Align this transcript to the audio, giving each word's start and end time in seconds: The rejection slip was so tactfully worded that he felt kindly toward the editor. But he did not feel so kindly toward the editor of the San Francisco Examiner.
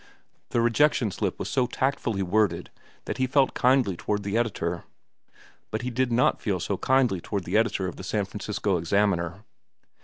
The 0.49 0.61
rejection 0.61 1.11
slip 1.11 1.37
was 1.37 1.47
so 1.47 1.67
tactfully 1.67 2.23
worded 2.23 2.71
that 3.05 3.19
he 3.19 3.27
felt 3.27 3.53
kindly 3.53 3.95
toward 3.95 4.23
the 4.23 4.35
editor. 4.35 4.83
But 5.69 5.83
he 5.83 5.91
did 5.91 6.11
not 6.11 6.41
feel 6.41 6.59
so 6.59 6.75
kindly 6.77 7.21
toward 7.21 7.43
the 7.43 7.55
editor 7.55 7.85
of 7.87 7.97
the 7.97 8.03
San 8.03 8.25
Francisco 8.25 8.77
Examiner. 8.77 9.43